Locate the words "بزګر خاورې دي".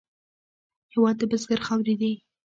1.31-2.13